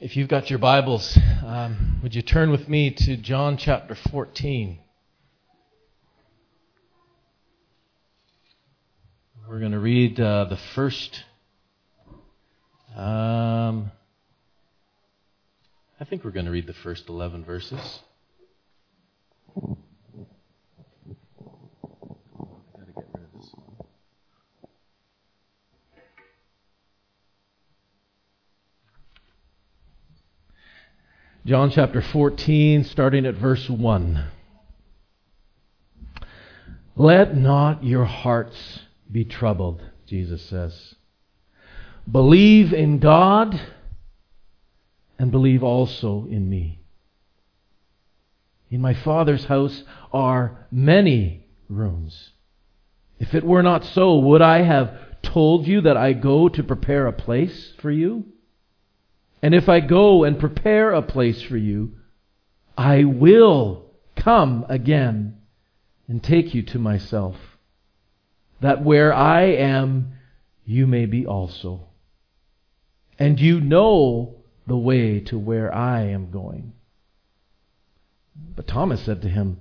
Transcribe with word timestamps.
If 0.00 0.16
you've 0.16 0.28
got 0.28 0.50
your 0.50 0.58
Bibles, 0.58 1.16
um, 1.46 2.00
would 2.02 2.16
you 2.16 2.22
turn 2.22 2.50
with 2.50 2.68
me 2.68 2.90
to 2.90 3.16
John 3.16 3.56
chapter 3.56 3.94
14? 3.94 4.80
We're 9.48 9.60
going 9.60 9.70
to 9.70 9.78
read 9.78 10.18
uh, 10.18 10.46
the 10.46 10.56
first. 10.74 11.22
Um, 12.96 13.92
I 16.00 16.04
think 16.04 16.24
we're 16.24 16.32
going 16.32 16.46
to 16.46 16.52
read 16.52 16.66
the 16.66 16.74
first 16.74 17.08
11 17.08 17.44
verses. 17.44 18.00
John 31.46 31.70
chapter 31.70 32.00
14, 32.00 32.84
starting 32.84 33.26
at 33.26 33.34
verse 33.34 33.68
1. 33.68 34.24
Let 36.96 37.36
not 37.36 37.84
your 37.84 38.06
hearts 38.06 38.80
be 39.12 39.26
troubled, 39.26 39.82
Jesus 40.06 40.40
says. 40.40 40.94
Believe 42.10 42.72
in 42.72 42.98
God 42.98 43.60
and 45.18 45.30
believe 45.30 45.62
also 45.62 46.26
in 46.30 46.48
me. 46.48 46.80
In 48.70 48.80
my 48.80 48.94
Father's 48.94 49.44
house 49.44 49.82
are 50.14 50.66
many 50.70 51.44
rooms. 51.68 52.30
If 53.18 53.34
it 53.34 53.44
were 53.44 53.62
not 53.62 53.84
so, 53.84 54.16
would 54.16 54.40
I 54.40 54.62
have 54.62 54.98
told 55.20 55.66
you 55.66 55.82
that 55.82 55.98
I 55.98 56.14
go 56.14 56.48
to 56.48 56.62
prepare 56.62 57.06
a 57.06 57.12
place 57.12 57.74
for 57.80 57.90
you? 57.90 58.24
And 59.44 59.54
if 59.54 59.68
I 59.68 59.80
go 59.80 60.24
and 60.24 60.38
prepare 60.38 60.92
a 60.92 61.02
place 61.02 61.42
for 61.42 61.58
you, 61.58 61.96
I 62.78 63.04
will 63.04 63.84
come 64.16 64.64
again 64.70 65.36
and 66.08 66.24
take 66.24 66.54
you 66.54 66.62
to 66.62 66.78
myself, 66.78 67.36
that 68.62 68.82
where 68.82 69.12
I 69.12 69.42
am, 69.42 70.14
you 70.64 70.86
may 70.86 71.04
be 71.04 71.26
also. 71.26 71.88
And 73.18 73.38
you 73.38 73.60
know 73.60 74.36
the 74.66 74.78
way 74.78 75.20
to 75.20 75.38
where 75.38 75.74
I 75.74 76.04
am 76.04 76.30
going. 76.30 76.72
But 78.56 78.66
Thomas 78.66 79.02
said 79.02 79.20
to 79.20 79.28
him, 79.28 79.58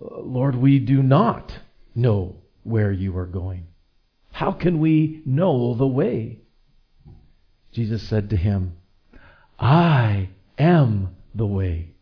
Lord, 0.00 0.56
we 0.56 0.78
do 0.78 1.02
not 1.02 1.52
know 1.94 2.36
where 2.64 2.92
you 2.92 3.14
are 3.18 3.26
going. 3.26 3.66
How 4.32 4.52
can 4.52 4.80
we 4.80 5.20
know 5.26 5.74
the 5.74 5.86
way? 5.86 6.38
Jesus 7.72 8.02
said 8.02 8.30
to 8.30 8.36
him, 8.38 8.75
I 9.58 10.30
am 10.58 11.16
the 11.34 11.46
way, 11.46 11.94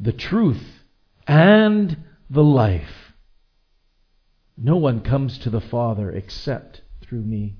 the 0.00 0.12
truth, 0.12 0.82
and 1.26 1.96
the 2.30 2.44
life. 2.44 3.12
No 4.56 4.76
one 4.76 5.00
comes 5.00 5.38
to 5.38 5.50
the 5.50 5.60
Father 5.60 6.10
except 6.10 6.82
through 7.00 7.22
me. 7.22 7.56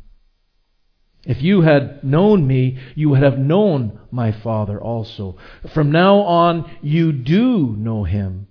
If 1.24 1.42
you 1.42 1.62
had 1.62 2.02
known 2.04 2.46
me, 2.46 2.78
you 2.94 3.10
would 3.10 3.22
have 3.22 3.38
known 3.38 4.00
my 4.10 4.32
Father 4.32 4.80
also. 4.80 5.36
From 5.72 5.90
now 5.90 6.18
on, 6.18 6.70
you 6.80 7.12
do 7.12 7.74
know 7.76 8.04
him, 8.04 8.46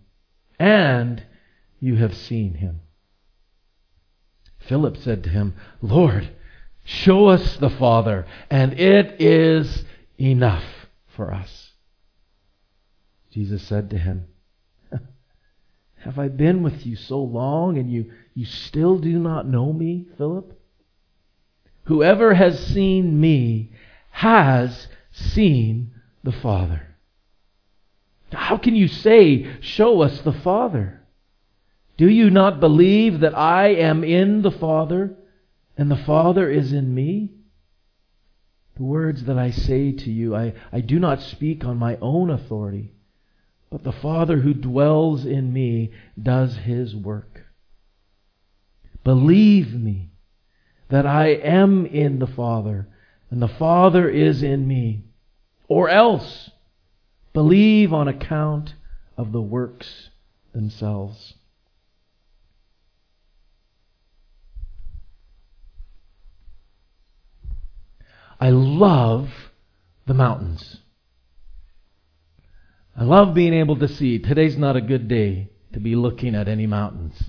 and 0.59 1.23
you 1.79 1.95
have 1.95 2.15
seen 2.15 2.55
him. 2.55 2.81
Philip 4.59 4.97
said 4.97 5.23
to 5.23 5.29
him, 5.29 5.55
Lord, 5.81 6.29
show 6.83 7.27
us 7.27 7.57
the 7.57 7.69
Father, 7.69 8.25
and 8.49 8.73
it 8.73 9.21
is 9.21 9.85
enough 10.19 10.63
for 11.07 11.33
us. 11.33 11.71
Jesus 13.31 13.61
said 13.63 13.89
to 13.91 13.97
him, 13.97 14.25
Have 15.97 16.17
I 16.17 16.27
been 16.27 16.63
with 16.63 16.85
you 16.85 16.95
so 16.95 17.19
long 17.19 17.77
and 17.77 17.91
you, 17.91 18.11
you 18.33 18.45
still 18.45 18.97
do 18.97 19.19
not 19.19 19.47
know 19.47 19.71
me, 19.73 20.07
Philip? 20.17 20.59
Whoever 21.85 22.33
has 22.33 22.59
seen 22.67 23.19
me 23.19 23.71
has 24.11 24.87
seen 25.11 25.91
the 26.23 26.31
Father. 26.31 26.95
How 28.31 28.57
can 28.57 28.75
you 28.75 28.87
say, 28.87 29.47
Show 29.61 30.01
us 30.01 30.19
the 30.21 30.33
Father? 30.33 31.01
Do 31.97 32.09
you 32.09 32.29
not 32.29 32.59
believe 32.59 33.21
that 33.21 33.37
I 33.37 33.69
am 33.69 34.03
in 34.03 34.41
the 34.41 34.51
Father 34.51 35.15
and 35.77 35.89
the 35.89 35.95
Father 35.95 36.49
is 36.49 36.73
in 36.73 36.93
me? 36.93 37.31
The 38.77 38.83
words 38.83 39.23
that 39.23 39.39
I 39.39 39.49
say 39.49 39.91
to 39.91 40.11
you, 40.11 40.35
I, 40.35 40.53
I 40.71 40.81
do 40.81 40.99
not 40.99 41.21
speak 41.21 41.65
on 41.65 41.77
my 41.77 41.97
own 41.99 42.29
authority, 42.29 42.93
but 43.71 43.83
the 43.83 43.91
Father 43.91 44.37
who 44.37 44.53
dwells 44.53 45.25
in 45.25 45.51
me 45.51 45.91
does 46.21 46.57
his 46.57 46.95
work. 46.95 47.45
Believe 49.03 49.73
me 49.73 50.11
that 50.89 51.07
I 51.07 51.29
am 51.29 51.87
in 51.87 52.19
the 52.19 52.27
Father, 52.27 52.87
and 53.31 53.41
the 53.41 53.47
Father 53.47 54.07
is 54.07 54.43
in 54.43 54.67
me. 54.67 55.05
Or 55.67 55.89
else, 55.89 56.51
believe 57.33 57.91
on 57.91 58.07
account 58.07 58.75
of 59.17 59.31
the 59.31 59.41
works 59.41 60.11
themselves. 60.53 61.33
I 68.39 68.49
love 68.49 69.29
the 70.05 70.13
mountains. 70.13 70.77
I 72.95 73.03
love 73.03 73.33
being 73.33 73.53
able 73.53 73.77
to 73.77 73.87
see. 73.87 74.19
Today's 74.19 74.57
not 74.57 74.75
a 74.75 74.81
good 74.81 75.07
day 75.07 75.49
to 75.73 75.79
be 75.79 75.95
looking 75.95 76.35
at 76.35 76.47
any 76.47 76.65
mountains. 76.65 77.21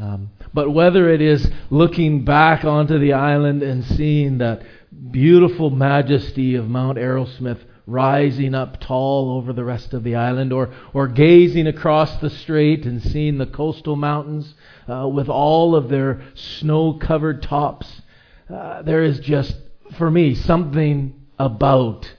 Um, 0.00 0.30
but 0.52 0.70
whether 0.70 1.08
it 1.08 1.20
is 1.20 1.50
looking 1.70 2.24
back 2.24 2.64
onto 2.64 2.98
the 2.98 3.12
island 3.12 3.62
and 3.62 3.84
seeing 3.84 4.38
that 4.38 4.62
beautiful 5.10 5.70
majesty 5.70 6.54
of 6.54 6.68
Mount 6.68 6.98
Arrowsmith 6.98 7.60
rising 7.86 8.54
up 8.54 8.80
tall 8.80 9.36
over 9.36 9.52
the 9.52 9.64
rest 9.64 9.92
of 9.92 10.04
the 10.04 10.14
island, 10.14 10.52
or, 10.52 10.72
or 10.94 11.06
gazing 11.06 11.66
across 11.66 12.16
the 12.16 12.30
strait 12.30 12.86
and 12.86 13.02
seeing 13.02 13.36
the 13.38 13.46
coastal 13.46 13.94
mountains 13.94 14.54
uh, 14.88 15.06
with 15.06 15.28
all 15.28 15.76
of 15.76 15.90
their 15.90 16.22
snow 16.34 16.94
covered 16.94 17.42
tops, 17.42 18.02
uh, 18.48 18.80
there 18.82 19.02
is 19.02 19.20
just 19.20 19.54
for 19.92 20.10
me, 20.10 20.34
something 20.34 21.14
about 21.38 22.14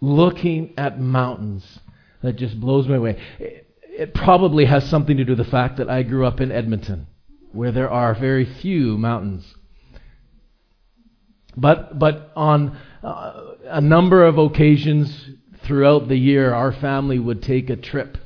looking 0.00 0.74
at 0.76 1.00
mountains 1.00 1.78
that 2.22 2.36
just 2.36 2.58
blows 2.60 2.88
me 2.88 2.94
away. 2.94 3.20
It, 3.38 3.66
it 3.82 4.14
probably 4.14 4.64
has 4.64 4.88
something 4.88 5.16
to 5.16 5.24
do 5.24 5.32
with 5.32 5.44
the 5.44 5.50
fact 5.50 5.76
that 5.78 5.90
I 5.90 6.02
grew 6.02 6.26
up 6.26 6.40
in 6.40 6.50
Edmonton, 6.50 7.06
where 7.52 7.72
there 7.72 7.90
are 7.90 8.14
very 8.14 8.44
few 8.44 8.96
mountains. 8.96 9.54
But, 11.56 11.98
but 11.98 12.30
on 12.36 12.78
uh, 13.02 13.54
a 13.64 13.80
number 13.80 14.24
of 14.24 14.38
occasions 14.38 15.30
throughout 15.64 16.08
the 16.08 16.16
year, 16.16 16.54
our 16.54 16.72
family 16.72 17.18
would 17.18 17.42
take 17.42 17.68
a 17.68 17.76
trip. 17.76 18.16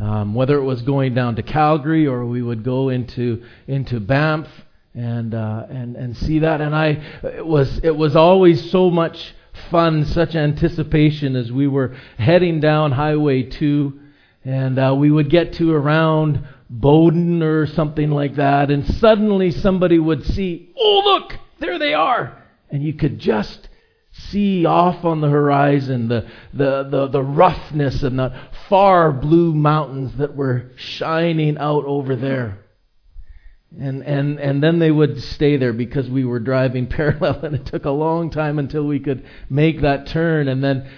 Um, 0.00 0.34
whether 0.34 0.56
it 0.56 0.64
was 0.64 0.82
going 0.82 1.14
down 1.14 1.36
to 1.36 1.42
Calgary 1.42 2.06
or 2.06 2.26
we 2.26 2.42
would 2.42 2.64
go 2.64 2.88
into 2.88 3.44
into 3.68 4.00
Banff 4.00 4.48
and 4.94 5.34
uh, 5.34 5.66
and 5.68 5.96
and 5.96 6.16
see 6.16 6.40
that. 6.40 6.60
And 6.60 6.74
I 6.74 7.02
it 7.22 7.46
was 7.46 7.80
it 7.82 7.96
was 7.96 8.16
always 8.16 8.70
so 8.70 8.90
much 8.90 9.34
fun, 9.70 10.04
such 10.04 10.34
anticipation 10.34 11.36
as 11.36 11.50
we 11.50 11.66
were 11.66 11.96
heading 12.18 12.60
down 12.60 12.92
Highway 12.92 13.44
Two, 13.44 14.00
and 14.44 14.78
uh, 14.78 14.94
we 14.96 15.10
would 15.10 15.30
get 15.30 15.54
to 15.54 15.72
around 15.72 16.46
Bowden 16.70 17.42
or 17.42 17.66
something 17.66 18.10
like 18.10 18.36
that, 18.36 18.70
and 18.70 18.86
suddenly 18.86 19.50
somebody 19.50 19.98
would 19.98 20.24
see, 20.24 20.72
oh 20.76 21.02
look, 21.04 21.38
there 21.60 21.78
they 21.78 21.94
are, 21.94 22.42
and 22.70 22.82
you 22.82 22.94
could 22.94 23.18
just 23.18 23.68
see 24.12 24.64
off 24.64 25.04
on 25.04 25.20
the 25.20 25.28
horizon 25.28 26.08
the, 26.08 26.28
the, 26.52 26.86
the, 26.88 27.08
the 27.08 27.22
roughness 27.22 28.02
and 28.02 28.18
the 28.18 28.32
far 28.68 29.12
blue 29.12 29.52
mountains 29.52 30.16
that 30.18 30.36
were 30.36 30.70
shining 30.76 31.58
out 31.58 31.84
over 31.84 32.14
there. 32.14 32.63
And, 33.78 34.02
and, 34.02 34.38
and 34.38 34.62
then 34.62 34.78
they 34.78 34.90
would 34.90 35.20
stay 35.20 35.56
there 35.56 35.72
because 35.72 36.08
we 36.08 36.24
were 36.24 36.38
driving 36.38 36.86
parallel, 36.88 37.44
and 37.44 37.54
it 37.54 37.66
took 37.66 37.84
a 37.84 37.90
long 37.90 38.30
time 38.30 38.58
until 38.58 38.84
we 38.84 39.00
could 39.00 39.24
make 39.50 39.80
that 39.82 40.06
turn 40.06 40.48
and 40.48 40.62
then 40.62 40.88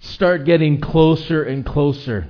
start 0.00 0.44
getting 0.44 0.80
closer 0.80 1.42
and 1.42 1.64
closer. 1.64 2.28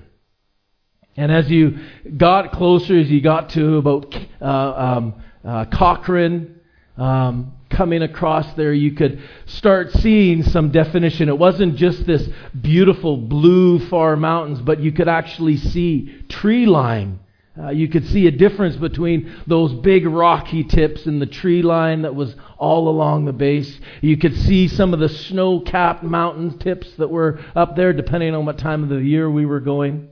And 1.16 1.31
as 1.31 1.50
you 1.50 1.78
got 2.16 2.52
closer, 2.52 2.99
as 2.99 3.10
you 3.10 3.20
got 3.20 3.50
to 3.50 3.76
about 3.76 4.14
uh, 4.40 4.44
um, 4.44 5.14
uh, 5.44 5.66
Cochrane, 5.66 6.58
um, 6.96 7.52
coming 7.70 8.02
across 8.02 8.52
there, 8.54 8.72
you 8.72 8.93
could 8.93 9.22
start 9.46 9.93
seeing 9.93 10.43
some 10.43 10.70
definition. 10.70 11.28
It 11.28 11.38
wasn't 11.38 11.76
just 11.76 12.06
this 12.06 12.28
beautiful 12.58 13.16
blue 13.16 13.78
far 13.88 14.16
mountains, 14.16 14.60
but 14.60 14.81
you 14.81 14.93
could 14.93 15.08
actually 15.08 15.56
see 15.56 16.25
tree 16.28 16.66
line 16.66 17.20
Uh, 17.58 17.69
you 17.69 17.87
could 17.87 18.06
see 18.06 18.26
a 18.26 18.31
difference 18.31 18.76
between 18.76 19.31
those 19.46 19.75
big 19.75 20.06
rocky 20.06 20.64
tips 20.64 21.04
and 21.04 21.20
the 21.20 21.26
tree 21.26 21.60
line 21.60 22.02
that 22.02 22.14
was 22.14 22.34
all 22.56 22.88
along 22.88 23.26
the 23.26 23.32
base. 23.32 23.78
You 24.00 24.16
could 24.16 24.34
see 24.34 24.69
some 24.69 24.94
of 24.94 25.00
the 25.00 25.10
snow 25.10 25.60
capped 25.60 26.02
mountain 26.02 26.58
tips 26.58 26.90
that 26.96 27.10
were 27.10 27.40
up 27.54 27.76
there, 27.76 27.93
depending 27.93 28.34
on 28.34 28.46
what 28.46 28.56
time 28.56 28.82
of 28.82 28.88
the 28.88 29.02
year 29.02 29.31
we 29.31 29.44
were 29.44 29.60
going. 29.60 30.08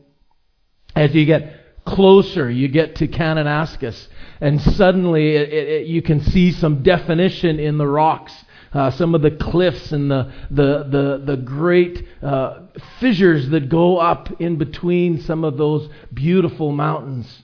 As 0.94 1.14
you 1.14 1.24
get 1.24 1.84
closer, 1.86 2.50
you 2.50 2.68
get 2.68 2.96
to 2.96 3.08
Kananaskis, 3.08 4.08
and 4.42 4.60
suddenly 4.60 5.34
it, 5.34 5.52
it, 5.52 5.86
you 5.86 6.02
can 6.02 6.20
see 6.20 6.52
some 6.52 6.82
definition 6.82 7.58
in 7.58 7.78
the 7.78 7.86
rocks. 7.86 8.34
Uh, 8.72 8.90
some 8.90 9.14
of 9.16 9.22
the 9.22 9.32
cliffs 9.32 9.90
and 9.90 10.10
the, 10.10 10.32
the, 10.50 10.84
the, 10.88 11.22
the 11.24 11.36
great 11.36 12.06
uh, 12.22 12.60
fissures 13.00 13.48
that 13.50 13.68
go 13.68 13.98
up 13.98 14.40
in 14.40 14.56
between 14.56 15.20
some 15.22 15.42
of 15.42 15.56
those 15.56 15.88
beautiful 16.14 16.70
mountains. 16.70 17.42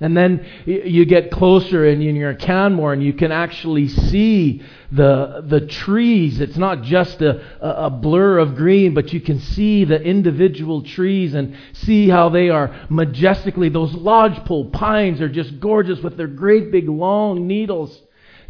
And 0.00 0.16
then 0.16 0.44
you 0.66 1.04
get 1.04 1.30
closer 1.30 1.86
and 1.86 2.02
you're 2.02 2.32
in 2.32 2.36
Canmore 2.36 2.92
and 2.92 3.02
you 3.02 3.12
can 3.12 3.30
actually 3.30 3.86
see 3.86 4.60
the, 4.90 5.44
the 5.46 5.66
trees. 5.66 6.40
It's 6.40 6.56
not 6.56 6.82
just 6.82 7.22
a, 7.22 7.86
a 7.86 7.90
blur 7.90 8.38
of 8.38 8.56
green, 8.56 8.92
but 8.92 9.12
you 9.12 9.20
can 9.20 9.38
see 9.38 9.84
the 9.84 10.02
individual 10.02 10.82
trees 10.82 11.34
and 11.34 11.56
see 11.72 12.08
how 12.08 12.28
they 12.28 12.50
are 12.50 12.84
majestically. 12.90 13.68
Those 13.68 13.94
lodgepole 13.94 14.70
pines 14.70 15.20
are 15.20 15.28
just 15.28 15.60
gorgeous 15.60 16.00
with 16.00 16.16
their 16.16 16.26
great 16.26 16.72
big 16.72 16.88
long 16.88 17.46
needles. 17.46 17.98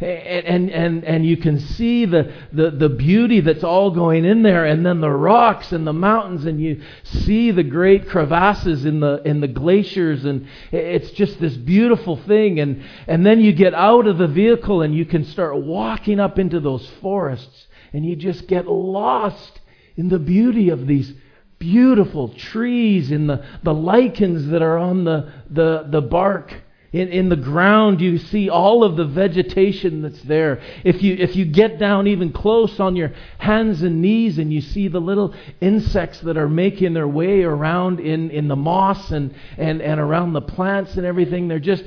And, 0.01 0.69
and, 0.71 1.05
and 1.05 1.25
you 1.25 1.37
can 1.37 1.57
see 1.57 2.05
the, 2.05 2.33
the, 2.51 2.69
the 2.71 2.89
beauty 2.89 3.39
that's 3.39 3.63
all 3.63 3.91
going 3.91 4.25
in 4.25 4.43
there, 4.43 4.65
and 4.65 4.85
then 4.85 4.99
the 4.99 5.09
rocks 5.09 5.71
and 5.71 5.87
the 5.87 5.93
mountains, 5.93 6.45
and 6.45 6.59
you 6.59 6.81
see 7.03 7.51
the 7.51 7.63
great 7.63 8.09
crevasses 8.09 8.85
in 8.85 8.99
the, 8.99 9.21
in 9.23 9.39
the 9.39 9.47
glaciers, 9.47 10.25
and 10.25 10.47
it's 10.73 11.11
just 11.11 11.39
this 11.39 11.55
beautiful 11.55 12.17
thing. 12.17 12.59
And, 12.59 12.83
and 13.07 13.25
then 13.25 13.39
you 13.39 13.53
get 13.53 13.73
out 13.73 14.05
of 14.05 14.17
the 14.17 14.27
vehicle 14.27 14.81
and 14.81 14.93
you 14.93 15.05
can 15.05 15.23
start 15.23 15.55
walking 15.55 16.19
up 16.19 16.37
into 16.39 16.59
those 16.59 16.89
forests, 17.01 17.67
and 17.93 18.05
you 18.05 18.17
just 18.17 18.47
get 18.47 18.67
lost 18.67 19.61
in 19.95 20.09
the 20.09 20.19
beauty 20.19 20.69
of 20.69 20.87
these 20.87 21.13
beautiful 21.57 22.27
trees, 22.27 23.11
in 23.11 23.27
the, 23.27 23.45
the 23.63 23.73
lichens 23.73 24.47
that 24.47 24.61
are 24.61 24.77
on 24.77 25.05
the, 25.05 25.31
the, 25.49 25.87
the 25.89 26.01
bark 26.01 26.53
in, 26.95 27.09
in 27.09 27.27
the 27.27 27.35
ground, 27.35 27.99
you 27.99 28.17
see 28.17 28.49
all 28.49 28.81
of 28.85 28.95
the 28.95 29.03
vegetation 29.03 30.01
that's 30.01 30.21
there. 30.21 30.61
If 30.85 31.03
you, 31.03 31.15
if 31.15 31.35
you 31.35 31.43
get 31.43 31.77
down 31.77 32.07
even 32.07 32.31
close 32.31 32.79
on 32.79 32.95
your 32.95 33.11
hands 33.37 33.81
and 33.81 34.01
knees 34.01 34.37
and 34.37 34.53
you 34.53 34.61
see 34.61 34.87
the 34.87 35.01
little 35.01 35.35
insects 35.59 36.21
that 36.21 36.37
are 36.37 36.47
making 36.47 36.93
their 36.93 37.07
way 37.07 37.43
around 37.43 37.99
in, 37.99 38.31
in 38.31 38.47
the 38.47 38.55
moss 38.55 39.11
and, 39.11 39.35
and, 39.57 39.81
and 39.81 39.99
around 39.99 40.31
the 40.31 40.41
plants 40.41 40.95
and 40.95 41.05
everything, 41.05 41.49
they're 41.49 41.59
just, 41.59 41.83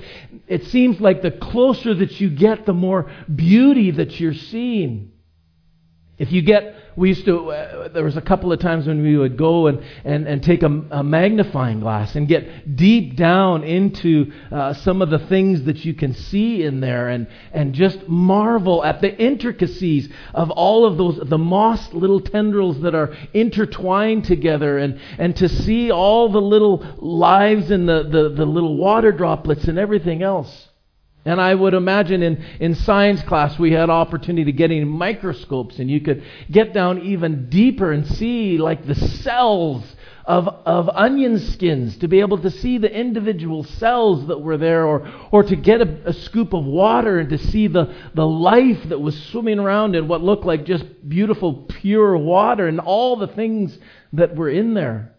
it 0.47 0.67
seems 0.67 1.01
like 1.01 1.23
the 1.23 1.31
closer 1.31 1.95
that 1.95 2.21
you 2.21 2.29
get, 2.29 2.67
the 2.67 2.75
more 2.75 3.11
beauty 3.35 3.91
that 3.93 4.21
you're 4.21 4.35
seeing. 4.35 5.11
If 6.19 6.33
you 6.33 6.43
get, 6.43 6.75
we 6.97 7.11
used 7.11 7.27
to, 7.27 7.53
uh, 7.53 7.89
there 7.89 8.03
was 8.03 8.17
a 8.17 8.21
couple 8.21 8.53
of 8.53 8.59
times 8.59 8.89
when 8.89 9.03
we 9.03 9.17
would 9.17 9.37
go 9.37 9.69
and, 9.69 9.81
and, 10.05 10.27
and 10.27 10.43
take 10.43 10.65
a, 10.65 10.85
a 10.91 11.05
magnifying 11.05 11.79
glass 11.79 12.17
and 12.17 12.27
get 12.27 12.75
deep 12.75 13.15
down 13.15 13.63
into 13.63 14.33
uh, 14.51 14.75
some 14.75 15.01
of 15.01 15.11
the 15.11 15.21
things 15.21 15.63
that 15.67 15.85
you 15.85 15.95
can 15.95 16.15
see 16.15 16.65
in 16.65 16.81
there 16.81 17.09
and, 17.09 17.29
and 17.53 17.73
just 17.73 18.09
marvel 18.09 18.85
at 18.85 19.01
the 19.01 19.17
intricacies 19.17 20.09
of 20.35 20.51
all 20.51 20.85
of 20.87 20.99
those, 20.99 21.21
the 21.29 21.39
moss 21.39 21.93
little 21.93 22.21
tendrils 22.21 22.81
that 22.81 22.97
are 22.97 23.15
intertwined 23.33 24.25
together 24.25 24.79
and, 24.79 25.01
and 25.19 25.37
to 25.37 25.49
see 25.49 25.93
all 25.93 26.33
the 26.33 26.41
little 26.41 26.85
lives 26.99 27.71
and 27.71 27.89
the, 27.89 28.03
the, 28.03 28.31
the 28.31 28.45
little 28.45 28.77
water 28.77 29.13
droplets 29.13 29.69
and 29.69 29.79
everything 29.79 30.25
else. 30.25 30.68
And 31.29 31.43
I 31.43 31.55
would 31.55 31.75
imagine 31.75 32.23
in, 32.23 32.43
in 32.59 32.75
science 32.75 33.23
class 33.23 33.59
we 33.59 33.73
had 33.73 33.91
opportunity 33.91 34.47
to 34.47 34.53
get 34.53 34.71
in 34.71 34.89
microscopes 34.89 35.79
and 35.79 35.91
you 35.91 36.01
could 36.01 36.25
get 36.51 36.73
down 36.73 37.03
even 37.03 37.51
deeper 37.51 37.93
and 37.93 38.07
see 38.07 38.57
like 38.57 38.87
the 38.87 38.95
cells 38.95 39.85
of, 40.25 40.49
of 40.49 40.89
onion 40.89 41.39
skins 41.39 41.99
to 41.99 42.09
be 42.09 42.21
able 42.21 42.39
to 42.39 42.51
see 42.51 42.79
the 42.79 42.91
individual 42.91 43.63
cells 43.63 44.27
that 44.29 44.41
were 44.41 44.57
there 44.57 44.87
or, 44.87 45.07
or 45.31 45.43
to 45.43 45.55
get 45.55 45.83
a, 45.83 46.09
a 46.09 46.15
scoop 46.15 46.55
of 46.55 46.65
water 46.65 47.19
and 47.19 47.29
to 47.29 47.37
see 47.37 47.67
the, 47.67 47.95
the 48.15 48.27
life 48.27 48.89
that 48.89 48.99
was 48.99 49.15
swimming 49.25 49.59
around 49.59 49.95
in 49.95 50.09
what 50.09 50.23
looked 50.23 50.47
like 50.47 50.65
just 50.65 50.87
beautiful 51.07 51.67
pure 51.69 52.17
water 52.17 52.67
and 52.67 52.81
all 52.81 53.17
the 53.17 53.29
things 53.29 53.79
that 54.15 54.35
were 54.35 54.49
in 54.49 54.73
there. 54.73 55.15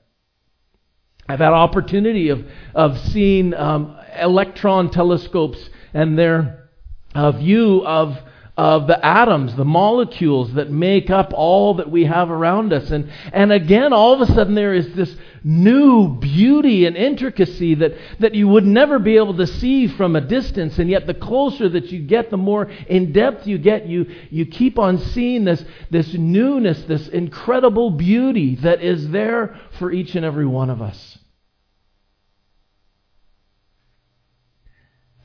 I've 1.27 1.37
had 1.37 1.53
opportunity 1.53 2.29
of, 2.29 2.43
of 2.73 2.97
seeing 3.11 3.53
um, 3.53 3.95
electron 4.19 4.89
telescopes 4.89 5.69
and 5.93 6.17
their 6.17 6.69
uh, 7.15 7.31
view 7.31 7.85
of, 7.85 8.17
of 8.57 8.87
the 8.87 9.05
atoms, 9.05 9.55
the 9.55 9.65
molecules 9.65 10.53
that 10.53 10.69
make 10.69 11.09
up 11.09 11.31
all 11.33 11.75
that 11.75 11.89
we 11.89 12.05
have 12.05 12.29
around 12.29 12.73
us. 12.73 12.91
And, 12.91 13.11
and 13.31 13.51
again, 13.51 13.93
all 13.93 14.13
of 14.13 14.21
a 14.29 14.33
sudden, 14.33 14.53
there 14.53 14.73
is 14.73 14.93
this 14.93 15.15
new 15.43 16.17
beauty 16.19 16.85
and 16.85 16.97
intricacy 16.97 17.75
that, 17.75 17.93
that 18.19 18.35
you 18.35 18.47
would 18.49 18.65
never 18.65 18.99
be 18.99 19.15
able 19.15 19.37
to 19.37 19.47
see 19.47 19.87
from 19.87 20.15
a 20.15 20.21
distance. 20.21 20.77
And 20.77 20.89
yet, 20.89 21.07
the 21.07 21.13
closer 21.13 21.69
that 21.69 21.85
you 21.85 21.99
get, 21.99 22.29
the 22.29 22.37
more 22.37 22.69
in 22.87 23.13
depth 23.13 23.47
you 23.47 23.57
get, 23.57 23.87
you, 23.87 24.05
you 24.29 24.45
keep 24.45 24.77
on 24.77 24.97
seeing 24.97 25.45
this, 25.45 25.63
this 25.89 26.13
newness, 26.13 26.83
this 26.83 27.07
incredible 27.07 27.91
beauty 27.91 28.55
that 28.55 28.83
is 28.83 29.09
there 29.09 29.59
for 29.77 29.91
each 29.91 30.15
and 30.15 30.25
every 30.25 30.45
one 30.45 30.69
of 30.69 30.81
us. 30.81 31.17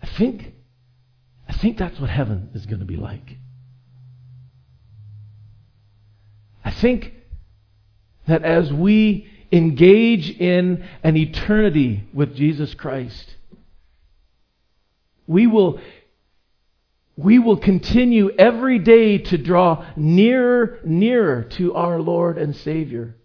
I 0.01 0.07
think 0.07 0.54
think 1.65 1.79
that's 1.79 1.99
what 1.99 2.11
heaven 2.11 2.51
is 2.53 2.67
going 2.67 2.81
to 2.81 2.85
be 2.85 2.97
like. 2.97 3.39
I 6.63 6.71
think 6.71 7.15
that 8.29 8.43
as 8.43 8.71
we 8.71 9.27
engage 9.51 10.29
in 10.29 10.87
an 11.03 11.17
eternity 11.17 12.07
with 12.13 12.37
Jesus 12.37 12.75
Christ, 12.75 13.37
we 15.27 15.47
will, 15.47 15.81
we 17.17 17.39
will 17.39 17.57
continue 17.57 18.29
every 18.39 18.79
day 18.79 19.17
to 19.17 19.39
draw 19.39 19.87
nearer, 19.97 20.81
nearer 20.85 21.45
to 21.45 21.75
our 21.75 21.99
Lord 21.99 22.37
and 22.37 22.55
Savior. 22.55 23.17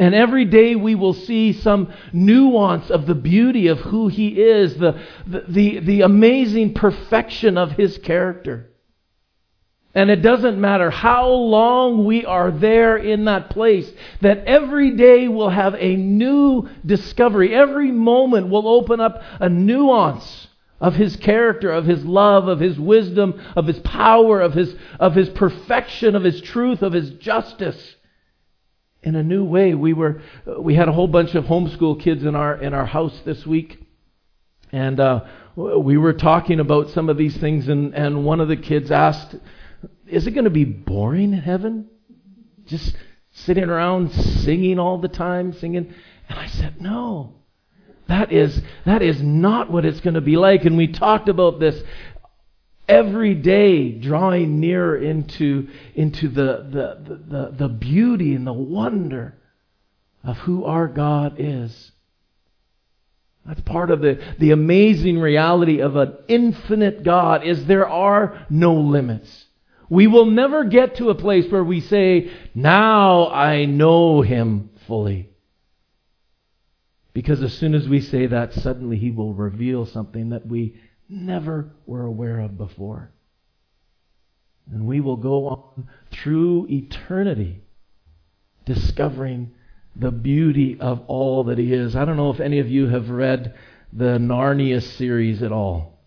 And 0.00 0.14
every 0.14 0.46
day 0.46 0.76
we 0.76 0.94
will 0.94 1.12
see 1.12 1.52
some 1.52 1.92
nuance 2.10 2.90
of 2.90 3.04
the 3.04 3.14
beauty 3.14 3.66
of 3.66 3.80
who 3.80 4.08
He 4.08 4.28
is, 4.40 4.76
the, 4.76 4.98
the, 5.26 5.44
the, 5.46 5.78
the, 5.80 6.00
amazing 6.00 6.72
perfection 6.72 7.58
of 7.58 7.72
His 7.72 7.98
character. 7.98 8.70
And 9.94 10.08
it 10.08 10.22
doesn't 10.22 10.58
matter 10.58 10.88
how 10.88 11.28
long 11.28 12.06
we 12.06 12.24
are 12.24 12.50
there 12.50 12.96
in 12.96 13.26
that 13.26 13.50
place, 13.50 13.92
that 14.22 14.46
every 14.46 14.92
day 14.92 15.28
we'll 15.28 15.50
have 15.50 15.74
a 15.74 15.96
new 15.96 16.70
discovery. 16.86 17.54
Every 17.54 17.92
moment 17.92 18.48
will 18.48 18.68
open 18.68 19.00
up 19.00 19.22
a 19.38 19.50
nuance 19.50 20.48
of 20.80 20.94
His 20.94 21.16
character, 21.16 21.70
of 21.70 21.84
His 21.84 22.06
love, 22.06 22.48
of 22.48 22.58
His 22.58 22.80
wisdom, 22.80 23.38
of 23.54 23.66
His 23.66 23.80
power, 23.80 24.40
of 24.40 24.54
His, 24.54 24.74
of 24.98 25.14
His 25.14 25.28
perfection, 25.28 26.16
of 26.16 26.24
His 26.24 26.40
truth, 26.40 26.80
of 26.80 26.94
His 26.94 27.10
justice 27.10 27.96
in 29.02 29.16
a 29.16 29.22
new 29.22 29.44
way. 29.44 29.74
We 29.74 29.92
were 29.92 30.22
we 30.58 30.74
had 30.74 30.88
a 30.88 30.92
whole 30.92 31.08
bunch 31.08 31.34
of 31.34 31.44
homeschool 31.44 32.00
kids 32.00 32.24
in 32.24 32.34
our 32.34 32.60
in 32.60 32.74
our 32.74 32.86
house 32.86 33.18
this 33.24 33.46
week, 33.46 33.78
and 34.72 35.00
uh, 35.00 35.24
we 35.56 35.96
were 35.96 36.12
talking 36.12 36.60
about 36.60 36.90
some 36.90 37.08
of 37.08 37.16
these 37.16 37.36
things. 37.36 37.68
And 37.68 37.94
and 37.94 38.24
one 38.24 38.40
of 38.40 38.48
the 38.48 38.56
kids 38.56 38.90
asked, 38.90 39.36
"Is 40.06 40.26
it 40.26 40.32
going 40.32 40.44
to 40.44 40.50
be 40.50 40.64
boring 40.64 41.32
in 41.32 41.40
heaven? 41.40 41.88
Just 42.66 42.94
sitting 43.32 43.64
around 43.64 44.12
singing 44.12 44.78
all 44.78 44.98
the 44.98 45.08
time, 45.08 45.52
singing?" 45.52 45.94
And 46.28 46.38
I 46.38 46.46
said, 46.46 46.80
"No." 46.80 47.34
That 48.08 48.32
is, 48.32 48.60
that 48.86 49.02
is 49.02 49.22
not 49.22 49.70
what 49.70 49.84
it's 49.84 50.00
going 50.00 50.14
to 50.14 50.20
be 50.20 50.36
like. 50.36 50.64
And 50.64 50.76
we 50.76 50.88
talked 50.88 51.28
about 51.28 51.60
this 51.60 51.80
every 52.90 53.34
day 53.34 53.92
drawing 53.92 54.58
nearer 54.58 54.98
into, 54.98 55.68
into 55.94 56.28
the, 56.28 56.66
the, 56.70 57.18
the, 57.28 57.50
the, 57.56 57.68
beauty 57.68 58.34
and 58.34 58.46
the 58.46 58.52
wonder 58.52 59.36
of 60.24 60.36
who 60.38 60.64
our 60.64 60.88
God 60.88 61.36
is. 61.38 61.92
That's 63.46 63.60
part 63.62 63.90
of 63.90 64.00
the, 64.00 64.20
the 64.38 64.50
amazing 64.50 65.18
reality 65.18 65.80
of 65.80 65.96
an 65.96 66.14
infinite 66.28 67.04
God 67.04 67.46
is 67.46 67.64
there 67.64 67.88
are 67.88 68.46
no 68.50 68.74
limits. 68.74 69.46
We 69.88 70.06
will 70.06 70.26
never 70.26 70.64
get 70.64 70.96
to 70.96 71.10
a 71.10 71.14
place 71.14 71.50
where 71.50 71.64
we 71.64 71.80
say, 71.80 72.30
now 72.54 73.30
I 73.30 73.64
know 73.64 74.20
him 74.20 74.70
fully. 74.86 75.30
Because 77.12 77.42
as 77.42 77.54
soon 77.54 77.74
as 77.74 77.88
we 77.88 78.00
say 78.00 78.26
that, 78.26 78.52
suddenly 78.52 78.98
he 78.98 79.10
will 79.10 79.34
reveal 79.34 79.86
something 79.86 80.30
that 80.30 80.46
we 80.46 80.76
never 81.10 81.70
were 81.86 82.04
aware 82.04 82.40
of 82.40 82.56
before. 82.56 83.10
And 84.70 84.86
we 84.86 85.00
will 85.00 85.16
go 85.16 85.46
on 85.48 85.88
through 86.12 86.68
eternity 86.70 87.62
discovering 88.64 89.52
the 89.96 90.12
beauty 90.12 90.78
of 90.80 91.02
all 91.08 91.44
that 91.44 91.58
He 91.58 91.72
is. 91.72 91.96
I 91.96 92.04
don't 92.04 92.16
know 92.16 92.30
if 92.30 92.40
any 92.40 92.60
of 92.60 92.68
you 92.68 92.88
have 92.88 93.10
read 93.10 93.54
the 93.92 94.18
Narnia 94.18 94.80
series 94.80 95.42
at 95.42 95.50
all. 95.50 95.98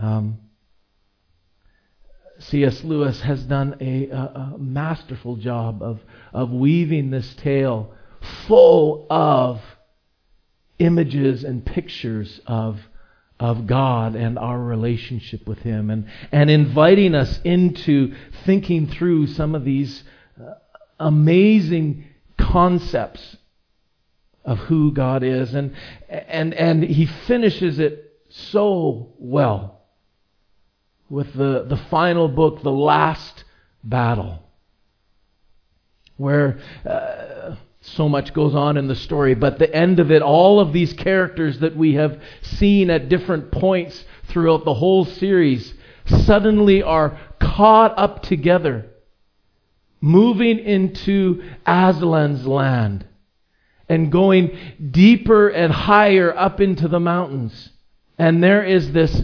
Um, 0.00 0.38
C.S. 2.38 2.82
Lewis 2.82 3.20
has 3.20 3.42
done 3.44 3.76
a, 3.80 4.08
a, 4.08 4.54
a, 4.54 4.58
masterful 4.58 5.36
job 5.36 5.82
of, 5.82 6.00
of 6.32 6.50
weaving 6.50 7.10
this 7.10 7.34
tale 7.36 7.92
full 8.46 9.06
of 9.10 9.60
images 10.78 11.44
and 11.44 11.64
pictures 11.64 12.40
of, 12.46 12.80
of 13.42 13.66
God 13.66 14.14
and 14.14 14.38
our 14.38 14.56
relationship 14.56 15.48
with 15.48 15.58
Him, 15.58 15.90
and, 15.90 16.06
and 16.30 16.48
inviting 16.48 17.16
us 17.16 17.40
into 17.42 18.14
thinking 18.46 18.86
through 18.86 19.26
some 19.26 19.56
of 19.56 19.64
these 19.64 20.04
uh, 20.40 20.52
amazing 21.00 22.04
concepts 22.38 23.36
of 24.44 24.58
who 24.58 24.92
God 24.92 25.24
is. 25.24 25.54
And, 25.54 25.74
and, 26.08 26.54
and 26.54 26.84
he 26.84 27.06
finishes 27.06 27.80
it 27.80 28.12
so 28.28 29.12
well 29.18 29.80
with 31.10 31.34
the, 31.34 31.66
the 31.68 31.82
final 31.90 32.28
book, 32.28 32.62
The 32.62 32.70
Last 32.70 33.42
Battle, 33.82 34.40
where 36.16 36.60
uh, 36.86 37.31
so 37.82 38.08
much 38.08 38.32
goes 38.32 38.54
on 38.54 38.76
in 38.76 38.86
the 38.86 38.94
story. 38.94 39.34
But 39.34 39.58
the 39.58 39.72
end 39.74 39.98
of 39.98 40.10
it, 40.10 40.22
all 40.22 40.60
of 40.60 40.72
these 40.72 40.92
characters 40.92 41.58
that 41.58 41.76
we 41.76 41.94
have 41.94 42.20
seen 42.40 42.90
at 42.90 43.08
different 43.08 43.50
points 43.50 44.04
throughout 44.28 44.64
the 44.64 44.74
whole 44.74 45.04
series 45.04 45.74
suddenly 46.06 46.82
are 46.82 47.18
caught 47.40 47.98
up 47.98 48.22
together, 48.22 48.86
moving 50.00 50.58
into 50.60 51.42
Aslan's 51.66 52.46
land 52.46 53.04
and 53.88 54.12
going 54.12 54.56
deeper 54.90 55.48
and 55.48 55.72
higher 55.72 56.36
up 56.36 56.60
into 56.60 56.88
the 56.88 57.00
mountains. 57.00 57.70
And 58.16 58.42
there 58.42 58.64
is 58.64 58.92
this, 58.92 59.22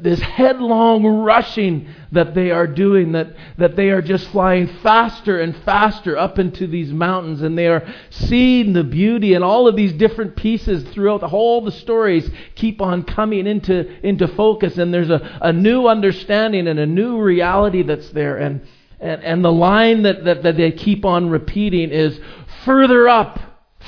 this 0.00 0.20
headlong 0.20 1.04
rushing 1.04 1.88
that 2.12 2.34
they 2.34 2.50
are 2.50 2.66
doing, 2.66 3.12
that, 3.12 3.28
that 3.58 3.76
they 3.76 3.90
are 3.90 4.02
just 4.02 4.28
flying 4.30 4.66
faster 4.82 5.40
and 5.40 5.56
faster 5.64 6.16
up 6.16 6.38
into 6.38 6.66
these 6.66 6.92
mountains, 6.92 7.42
and 7.42 7.56
they 7.56 7.68
are 7.68 7.86
seeing 8.10 8.72
the 8.72 8.84
beauty 8.84 9.34
and 9.34 9.44
all 9.44 9.68
of 9.68 9.76
these 9.76 9.92
different 9.92 10.36
pieces 10.36 10.82
throughout 10.92 11.20
the 11.20 11.28
the 11.60 11.70
stories 11.72 12.30
keep 12.54 12.80
on 12.80 13.02
coming 13.02 13.46
into, 13.46 13.88
into 14.06 14.26
focus, 14.28 14.78
and 14.78 14.92
there's 14.92 15.10
a, 15.10 15.38
a 15.42 15.52
new 15.52 15.86
understanding 15.86 16.66
and 16.66 16.78
a 16.78 16.86
new 16.86 17.20
reality 17.20 17.82
that's 17.82 18.10
there. 18.10 18.36
And, 18.36 18.66
and, 19.00 19.22
and 19.22 19.44
the 19.44 19.52
line 19.52 20.02
that, 20.02 20.24
that, 20.24 20.42
that 20.42 20.56
they 20.56 20.72
keep 20.72 21.04
on 21.04 21.30
repeating 21.30 21.90
is 21.90 22.18
further 22.64 23.08
up 23.08 23.38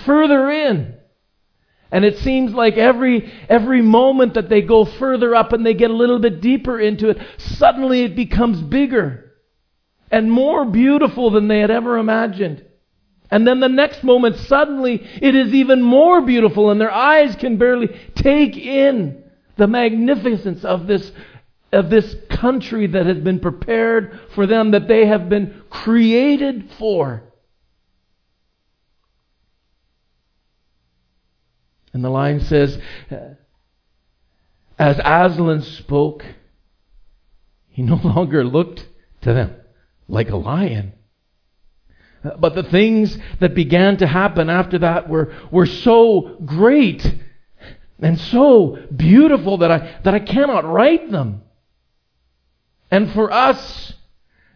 further 0.04 0.50
in. 0.50 0.94
And 1.92 2.04
it 2.04 2.18
seems 2.18 2.52
like 2.52 2.76
every, 2.76 3.32
every 3.48 3.82
moment 3.82 4.34
that 4.34 4.48
they 4.48 4.62
go 4.62 4.84
further 4.84 5.34
up 5.34 5.52
and 5.52 5.66
they 5.66 5.74
get 5.74 5.90
a 5.90 5.96
little 5.96 6.20
bit 6.20 6.40
deeper 6.40 6.78
into 6.78 7.08
it, 7.08 7.18
suddenly 7.36 8.02
it 8.02 8.14
becomes 8.14 8.62
bigger 8.62 9.32
and 10.10 10.30
more 10.30 10.64
beautiful 10.64 11.30
than 11.30 11.48
they 11.48 11.60
had 11.60 11.70
ever 11.70 11.98
imagined. 11.98 12.64
And 13.30 13.46
then 13.46 13.60
the 13.60 13.68
next 13.68 14.02
moment, 14.02 14.36
suddenly 14.36 15.06
it 15.20 15.34
is 15.34 15.54
even 15.54 15.82
more 15.82 16.20
beautiful 16.20 16.70
and 16.70 16.80
their 16.80 16.92
eyes 16.92 17.36
can 17.36 17.58
barely 17.58 17.88
take 18.14 18.56
in 18.56 19.24
the 19.56 19.68
magnificence 19.68 20.64
of 20.64 20.86
this, 20.86 21.12
of 21.72 21.90
this 21.90 22.16
country 22.28 22.86
that 22.88 23.06
has 23.06 23.18
been 23.18 23.38
prepared 23.40 24.18
for 24.34 24.46
them, 24.46 24.72
that 24.72 24.88
they 24.88 25.06
have 25.06 25.28
been 25.28 25.62
created 25.70 26.70
for. 26.78 27.29
And 31.92 32.04
the 32.04 32.10
line 32.10 32.40
says, 32.40 32.78
As 34.78 34.98
Aslan 34.98 35.62
spoke, 35.62 36.24
he 37.68 37.82
no 37.82 37.94
longer 38.04 38.44
looked 38.44 38.86
to 39.22 39.32
them 39.32 39.54
like 40.08 40.30
a 40.30 40.36
lion. 40.36 40.92
But 42.38 42.54
the 42.54 42.64
things 42.64 43.16
that 43.40 43.54
began 43.54 43.96
to 43.98 44.06
happen 44.06 44.50
after 44.50 44.78
that 44.80 45.08
were, 45.08 45.32
were 45.50 45.66
so 45.66 46.36
great 46.44 47.14
and 47.98 48.20
so 48.20 48.78
beautiful 48.94 49.58
that 49.58 49.70
I, 49.70 50.00
that 50.04 50.14
I 50.14 50.18
cannot 50.18 50.66
write 50.66 51.10
them. 51.10 51.42
And 52.90 53.10
for 53.12 53.32
us, 53.32 53.94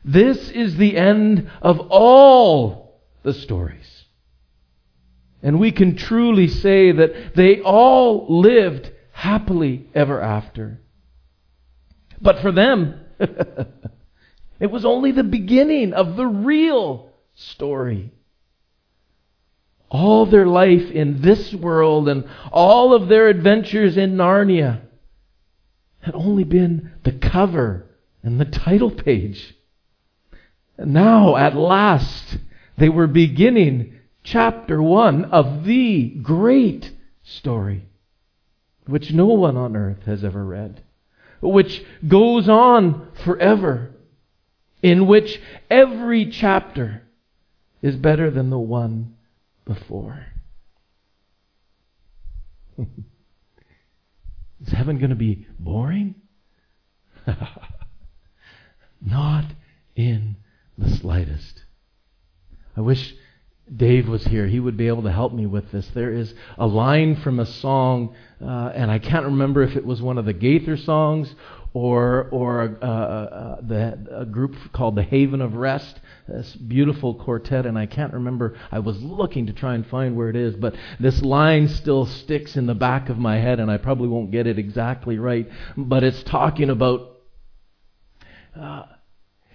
this 0.04 0.50
is 0.50 0.76
the 0.76 0.96
end 0.96 1.50
of 1.62 1.80
all 1.90 3.00
the 3.22 3.32
stories. 3.32 3.93
And 5.44 5.60
we 5.60 5.72
can 5.72 5.94
truly 5.94 6.48
say 6.48 6.90
that 6.90 7.34
they 7.34 7.60
all 7.60 8.26
lived 8.40 8.90
happily 9.12 9.86
ever 9.94 10.18
after. 10.18 10.80
But 12.18 12.40
for 12.40 12.50
them, 12.50 12.98
it 14.58 14.70
was 14.70 14.86
only 14.86 15.12
the 15.12 15.22
beginning 15.22 15.92
of 15.92 16.16
the 16.16 16.26
real 16.26 17.10
story. 17.34 18.10
All 19.90 20.24
their 20.24 20.46
life 20.46 20.90
in 20.90 21.20
this 21.20 21.52
world 21.52 22.08
and 22.08 22.24
all 22.50 22.94
of 22.94 23.08
their 23.08 23.28
adventures 23.28 23.98
in 23.98 24.16
Narnia 24.16 24.80
had 26.00 26.14
only 26.14 26.44
been 26.44 26.92
the 27.02 27.12
cover 27.12 27.86
and 28.22 28.40
the 28.40 28.46
title 28.46 28.90
page. 28.90 29.54
And 30.78 30.94
now, 30.94 31.36
at 31.36 31.54
last, 31.54 32.38
they 32.78 32.88
were 32.88 33.06
beginning 33.06 34.00
chapter 34.24 34.82
1 34.82 35.26
of 35.26 35.64
the 35.64 36.08
great 36.22 36.90
story, 37.22 37.86
which 38.86 39.12
no 39.12 39.26
one 39.26 39.56
on 39.56 39.76
earth 39.76 40.02
has 40.06 40.24
ever 40.24 40.44
read, 40.44 40.82
which 41.40 41.84
goes 42.08 42.48
on 42.48 43.08
forever, 43.24 43.92
in 44.82 45.06
which 45.06 45.40
every 45.70 46.30
chapter 46.30 47.02
is 47.82 47.96
better 47.96 48.30
than 48.30 48.50
the 48.50 48.58
one 48.58 49.14
before. 49.66 50.26
is 52.78 54.72
heaven 54.72 54.98
going 54.98 55.10
to 55.10 55.16
be 55.16 55.46
boring? 55.58 56.14
Not 59.06 59.44
in 59.94 60.36
the 60.78 60.90
slightest. 60.96 61.64
I 62.76 62.80
wish 62.80 63.14
Dave 63.76 64.08
was 64.08 64.24
here, 64.24 64.46
he 64.46 64.60
would 64.60 64.76
be 64.76 64.88
able 64.88 65.02
to 65.02 65.12
help 65.12 65.32
me 65.32 65.46
with 65.46 65.72
this. 65.72 65.88
There 65.94 66.12
is 66.12 66.34
a 66.58 66.66
line 66.66 67.16
from 67.16 67.40
a 67.40 67.46
song, 67.46 68.14
uh, 68.40 68.72
and 68.74 68.90
I 68.90 68.98
can't 68.98 69.24
remember 69.24 69.62
if 69.62 69.76
it 69.76 69.84
was 69.84 70.02
one 70.02 70.18
of 70.18 70.24
the 70.24 70.32
Gaither 70.32 70.76
songs 70.76 71.34
or 71.72 72.28
or 72.30 72.78
uh, 72.80 72.86
uh, 72.86 73.60
the, 73.62 74.20
a 74.20 74.24
group 74.24 74.54
called 74.72 74.94
the 74.94 75.02
Haven 75.02 75.40
of 75.40 75.54
Rest. 75.54 76.00
This 76.28 76.54
beautiful 76.54 77.14
quartet, 77.14 77.66
and 77.66 77.76
I 77.76 77.86
can't 77.86 78.14
remember. 78.14 78.56
I 78.72 78.78
was 78.78 79.02
looking 79.02 79.46
to 79.46 79.52
try 79.52 79.74
and 79.74 79.86
find 79.86 80.16
where 80.16 80.30
it 80.30 80.36
is, 80.36 80.54
but 80.56 80.74
this 80.98 81.20
line 81.20 81.68
still 81.68 82.06
sticks 82.06 82.56
in 82.56 82.66
the 82.66 82.74
back 82.74 83.08
of 83.08 83.18
my 83.18 83.38
head, 83.38 83.60
and 83.60 83.70
I 83.70 83.76
probably 83.76 84.08
won't 84.08 84.30
get 84.30 84.46
it 84.46 84.58
exactly 84.58 85.18
right. 85.18 85.48
But 85.76 86.04
it's 86.04 86.22
talking 86.22 86.70
about. 86.70 87.10
Uh, 88.58 88.84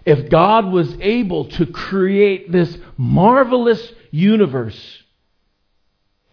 if 0.06 0.30
God 0.30 0.72
was 0.72 0.96
able 1.00 1.46
to 1.46 1.66
create 1.66 2.52
this 2.52 2.78
marvelous 2.98 3.92
universe 4.12 5.04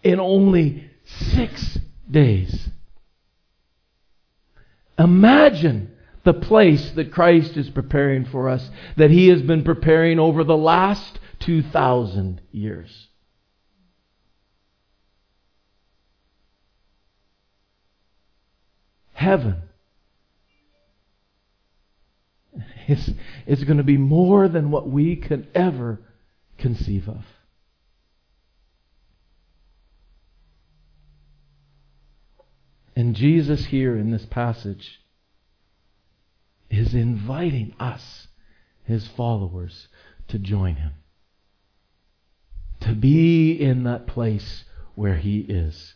in 0.02 0.20
only 0.20 0.90
six 1.04 1.78
days. 2.10 2.68
Imagine 4.98 5.92
the 6.24 6.34
place 6.34 6.90
that 6.92 7.12
Christ 7.12 7.56
is 7.56 7.70
preparing 7.70 8.24
for 8.24 8.48
us, 8.48 8.68
that 8.96 9.10
He 9.10 9.28
has 9.28 9.42
been 9.42 9.62
preparing 9.62 10.18
over 10.18 10.42
the 10.42 10.56
last 10.56 11.18
2,000 11.40 12.40
years. 12.50 13.08
Heaven 19.12 19.62
is, 22.88 23.10
is 23.46 23.64
going 23.64 23.78
to 23.78 23.84
be 23.84 23.96
more 23.96 24.48
than 24.48 24.70
what 24.70 24.88
we 24.88 25.16
can 25.16 25.46
ever 25.54 26.00
conceive 26.58 27.08
of. 27.08 27.24
And 32.94 33.14
Jesus, 33.14 33.66
here 33.66 33.94
in 33.94 34.10
this 34.10 34.24
passage, 34.24 35.00
is 36.70 36.94
inviting 36.94 37.74
us, 37.78 38.28
his 38.84 39.06
followers, 39.06 39.88
to 40.28 40.38
join 40.38 40.76
him. 40.76 40.92
To 42.80 42.94
be 42.94 43.52
in 43.52 43.84
that 43.84 44.06
place 44.06 44.64
where 44.94 45.16
he 45.16 45.40
is. 45.40 45.94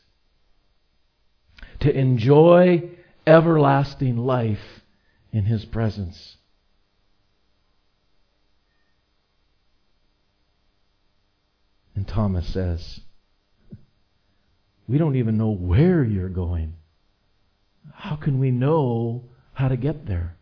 To 1.80 1.96
enjoy 1.96 2.90
everlasting 3.26 4.18
life 4.18 4.82
in 5.32 5.44
his 5.44 5.64
presence. 5.64 6.36
And 12.00 12.08
Thomas 12.08 12.46
says, 12.46 13.00
We 14.88 14.96
don't 14.96 15.16
even 15.16 15.36
know 15.36 15.50
where 15.50 16.02
you're 16.02 16.30
going. 16.30 16.72
How 17.92 18.16
can 18.16 18.38
we 18.38 18.50
know 18.50 19.24
how 19.52 19.68
to 19.68 19.76
get 19.76 20.06
there? 20.06 20.34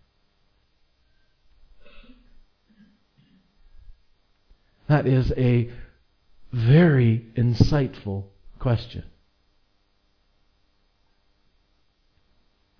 That 4.89 5.09
is 5.09 5.33
a 5.37 5.69
very 6.53 7.27
insightful 7.37 8.27
question. 8.61 9.03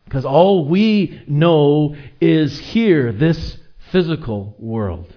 Because 0.05 0.25
all 0.25 0.69
we 0.69 1.21
know 1.27 1.97
is 2.21 2.57
here, 2.61 3.11
this 3.11 3.59
physical 3.91 4.55
world. 4.57 5.13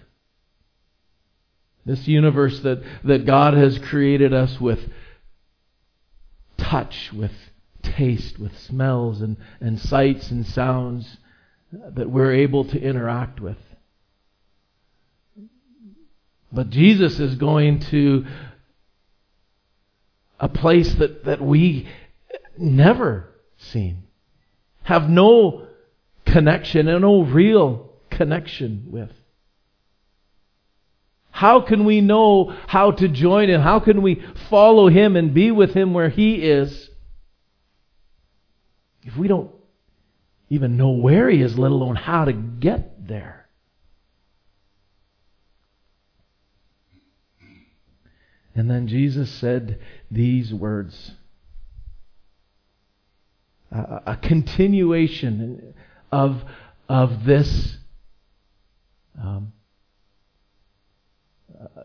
This 1.86 2.08
universe 2.08 2.60
that, 2.62 2.84
that 3.04 3.26
God 3.26 3.54
has 3.56 3.80
created 3.80 4.34
us 4.34 4.60
with 4.60 4.80
touch, 6.58 7.12
with 7.12 7.32
taste, 7.82 8.40
with 8.40 8.58
smells 8.60 9.22
and, 9.22 9.38
and 9.60 9.80
sights 9.80 10.30
and 10.30 10.46
sounds 10.46 11.18
that 11.72 12.10
we're 12.10 12.34
able 12.34 12.66
to 12.66 12.80
interact 12.80 13.40
with. 13.40 13.58
But 16.52 16.70
Jesus 16.70 17.20
is 17.20 17.36
going 17.36 17.80
to 17.80 18.26
a 20.40 20.50
place 20.50 20.94
that, 20.96 21.26
that 21.26 21.42
we 21.42 21.88
never 22.58 23.30
seen, 23.58 24.04
have 24.84 25.10
no 25.10 25.68
connection 26.26 26.88
and 26.88 27.02
no 27.02 27.22
real 27.24 27.90
connection 28.10 28.88
with. 28.90 29.12
How 31.32 31.62
can 31.62 31.86
we 31.86 32.02
know 32.02 32.56
how 32.68 32.92
to 32.92 33.08
join 33.08 33.50
Him? 33.50 33.62
How 33.62 33.80
can 33.80 34.02
we 34.02 34.24
follow 34.50 34.90
Him 34.90 35.16
and 35.16 35.34
be 35.34 35.52
with 35.52 35.74
Him 35.74 35.94
where 35.94 36.10
He 36.10 36.36
is 36.36 36.90
if 39.04 39.18
we 39.18 39.28
don't 39.28 39.50
even 40.50 40.78
know 40.78 40.92
where 40.92 41.30
He 41.30 41.42
is, 41.42 41.58
let 41.58 41.72
alone 41.72 41.96
how 41.96 42.26
to 42.26 42.34
get 42.34 43.08
there? 43.08 43.48
And 48.54 48.70
then 48.70 48.88
Jesus 48.88 49.32
said 49.32 49.80
these 50.12 50.54
words 50.54 51.14
a, 53.72 54.18
continuation 54.22 55.74
of, 56.12 56.42
of 56.90 57.24
this. 57.26 57.78
Um, 59.22 59.54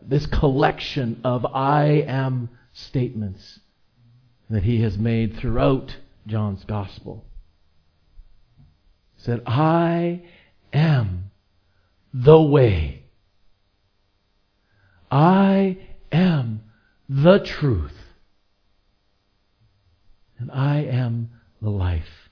this 0.01 0.25
collection 0.25 1.21
of 1.23 1.45
I 1.45 2.03
am 2.07 2.49
statements 2.73 3.59
that 4.49 4.63
he 4.63 4.81
has 4.81 4.97
made 4.97 5.37
throughout 5.37 5.97
John's 6.25 6.63
gospel. 6.63 7.25
He 9.15 9.23
said, 9.23 9.41
I 9.45 10.23
am 10.73 11.31
the 12.13 12.41
way. 12.41 13.03
I 15.11 15.77
am 16.11 16.61
the 17.09 17.39
truth. 17.39 17.93
And 20.39 20.51
I 20.51 20.81
am 20.83 21.31
the 21.61 21.69
life. 21.69 22.26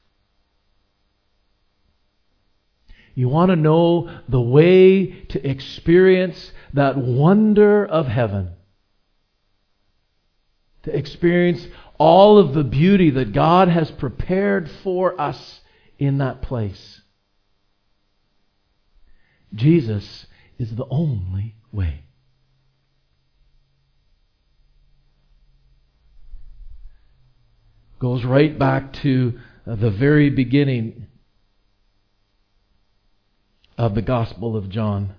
You 3.16 3.30
want 3.30 3.50
to 3.50 3.56
know 3.56 4.10
the 4.28 4.42
way 4.42 5.08
to 5.30 5.50
experience 5.50 6.52
that 6.74 6.98
wonder 6.98 7.86
of 7.86 8.08
heaven. 8.08 8.52
To 10.84 10.96
experience 10.96 11.66
all 11.98 12.38
of 12.38 12.54
the 12.54 12.64
beauty 12.64 13.10
that 13.12 13.32
God 13.32 13.70
has 13.70 13.90
prepared 13.90 14.70
for 14.70 15.20
us 15.20 15.62
in 15.98 16.20
that 16.20 16.42
place. 16.42 17.02
Jesus 19.54 20.28
is 20.60 20.76
the 20.76 20.86
only 20.90 21.56
way. 21.72 22.02
goes 28.06 28.24
right 28.24 28.60
back 28.60 28.94
to 28.94 29.34
the 29.66 29.90
very 29.90 30.30
beginning 30.30 31.08
of 33.78 33.94
the 33.96 34.02
Gospel 34.02 34.56
of 34.56 34.70
John. 34.70 35.16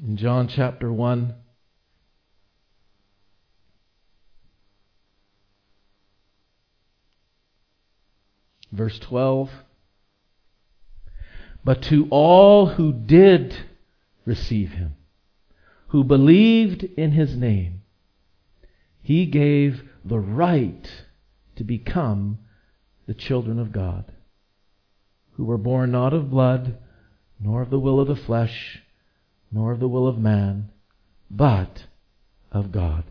In 0.00 0.16
John 0.16 0.48
chapter 0.48 0.92
1, 0.92 1.34
verse 8.70 8.98
12. 8.98 9.50
But 11.64 11.82
to 11.84 12.06
all 12.10 12.66
who 12.66 12.92
did 12.92 13.56
receive 14.24 14.72
him, 14.72 14.94
who 15.88 16.04
believed 16.04 16.84
in 16.84 17.12
his 17.12 17.34
name, 17.34 17.82
he 19.02 19.26
gave 19.26 19.82
the 20.04 20.18
right 20.18 20.88
to 21.56 21.64
become 21.64 22.38
the 23.08 23.14
children 23.14 23.58
of 23.58 23.72
God, 23.72 24.04
who 25.32 25.44
were 25.44 25.58
born 25.58 25.90
not 25.90 26.12
of 26.12 26.30
blood, 26.30 26.78
nor 27.40 27.62
of 27.62 27.70
the 27.70 27.78
will 27.80 27.98
of 27.98 28.06
the 28.06 28.14
flesh, 28.14 28.80
nor 29.50 29.72
of 29.72 29.80
the 29.80 29.88
will 29.88 30.06
of 30.06 30.16
man, 30.16 30.70
but 31.28 31.86
of 32.52 32.70
God. 32.70 33.02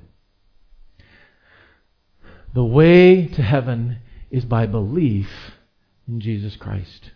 The 2.54 2.64
way 2.64 3.28
to 3.28 3.42
heaven 3.42 3.98
is 4.32 4.46
by 4.46 4.66
belief 4.66 5.30
in 6.08 6.22
Jesus 6.22 6.56
Christ. 6.56 7.12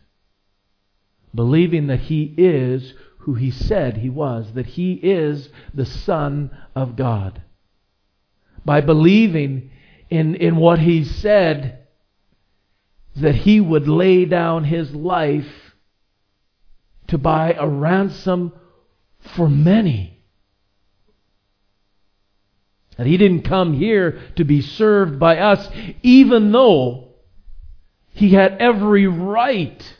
Believing 1.33 1.87
that 1.87 2.01
He 2.01 2.33
is 2.37 2.93
who 3.21 3.35
he 3.35 3.51
said 3.51 3.97
he 3.97 4.09
was, 4.09 4.53
that 4.53 4.65
he 4.65 4.93
is 4.93 5.49
the 5.73 5.85
Son 5.85 6.49
of 6.75 6.95
God. 6.95 7.41
By 8.65 8.81
believing 8.81 9.69
in, 10.09 10.35
in 10.35 10.55
what 10.55 10.79
he 10.79 11.03
said, 11.03 11.80
that 13.15 13.35
he 13.35 13.59
would 13.59 13.87
lay 13.87 14.25
down 14.25 14.63
his 14.63 14.93
life 14.93 15.75
to 17.07 17.17
buy 17.17 17.53
a 17.53 17.67
ransom 17.67 18.53
for 19.35 19.49
many. 19.49 20.23
That 22.97 23.07
he 23.07 23.17
didn't 23.17 23.43
come 23.43 23.73
here 23.73 24.19
to 24.35 24.43
be 24.43 24.61
served 24.61 25.19
by 25.19 25.39
us, 25.39 25.67
even 26.03 26.51
though 26.51 27.11
he 28.13 28.29
had 28.29 28.57
every 28.59 29.07
right 29.07 29.97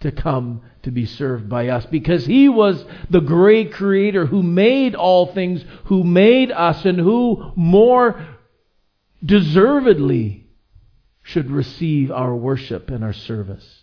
to 0.00 0.12
come 0.12 0.62
to 0.82 0.90
be 0.92 1.04
served 1.04 1.48
by 1.48 1.68
us 1.68 1.84
because 1.86 2.26
He 2.26 2.48
was 2.48 2.84
the 3.10 3.20
great 3.20 3.72
Creator 3.72 4.26
who 4.26 4.42
made 4.42 4.94
all 4.94 5.26
things, 5.26 5.64
who 5.86 6.04
made 6.04 6.52
us, 6.52 6.84
and 6.84 6.98
who 6.98 7.52
more 7.56 8.24
deservedly 9.24 10.45
should 11.26 11.50
receive 11.50 12.12
our 12.12 12.36
worship 12.36 12.88
and 12.88 13.02
our 13.02 13.12
service. 13.12 13.82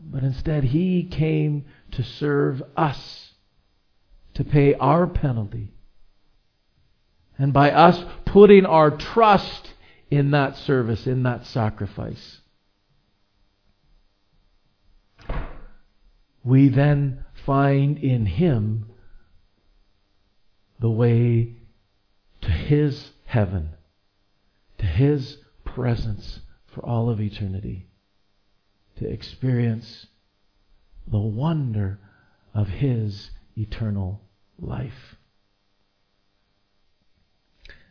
But 0.00 0.24
instead, 0.24 0.64
He 0.64 1.04
came 1.04 1.66
to 1.92 2.02
serve 2.02 2.60
us, 2.76 3.34
to 4.34 4.42
pay 4.42 4.74
our 4.74 5.06
penalty. 5.06 5.72
And 7.38 7.52
by 7.52 7.70
us 7.70 8.04
putting 8.24 8.66
our 8.66 8.90
trust 8.90 9.74
in 10.10 10.32
that 10.32 10.56
service, 10.56 11.06
in 11.06 11.22
that 11.22 11.46
sacrifice, 11.46 12.40
we 16.42 16.68
then 16.68 17.24
find 17.46 17.98
in 17.98 18.26
Him 18.26 18.86
the 20.80 20.90
way 20.90 21.54
to 22.40 22.50
His 22.50 23.10
heaven, 23.26 23.70
to 24.80 24.86
His 24.86 25.36
presence 25.64 26.40
for 26.66 26.84
all 26.84 27.10
of 27.10 27.20
eternity, 27.20 27.86
to 28.96 29.06
experience 29.06 30.06
the 31.06 31.18
wonder 31.18 31.98
of 32.54 32.68
His 32.68 33.30
eternal 33.58 34.22
life. 34.58 35.16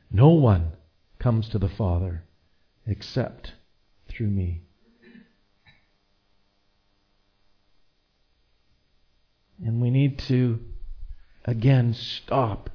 No 0.10 0.30
one 0.30 0.71
comes 1.19 1.47
to 1.49 1.60
the 1.60 1.69
Father 1.69 2.23
except 2.88 3.54
through 4.08 4.32
me. 4.32 4.62
And 9.63 9.80
we 9.80 9.91
need 9.91 10.17
to, 10.19 10.60
again, 11.45 11.93
stop. 11.93 12.71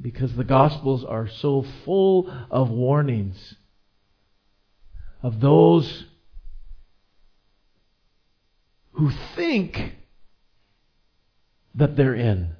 Because 0.00 0.34
the 0.34 0.44
Gospels 0.44 1.04
are 1.04 1.28
so 1.28 1.64
full 1.84 2.30
of 2.50 2.70
warnings 2.70 3.54
of 5.22 5.40
those 5.40 6.06
who 8.92 9.10
think 9.36 9.96
that 11.74 11.96
they're 11.96 12.14
in. 12.14 12.54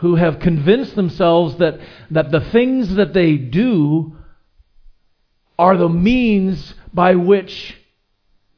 who 0.00 0.14
have 0.14 0.40
convinced 0.40 0.94
themselves 0.94 1.56
that, 1.56 1.78
that 2.10 2.30
the 2.30 2.40
things 2.40 2.94
that 2.94 3.12
they 3.12 3.36
do 3.36 4.16
are 5.58 5.76
the 5.76 5.88
means 5.88 6.74
by 6.92 7.14
which 7.14 7.76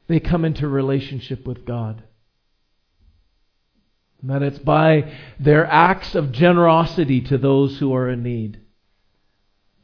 they 0.07 0.21
come 0.21 0.45
into 0.45 0.65
relationship 0.65 1.45
with 1.45 1.65
God. 1.65 2.01
That 4.23 4.41
it's 4.41 4.59
by 4.59 5.11
their 5.37 5.65
acts 5.65 6.15
of 6.15 6.31
generosity 6.31 7.19
to 7.21 7.37
those 7.37 7.79
who 7.79 7.93
are 7.93 8.09
in 8.09 8.23
need, 8.23 8.61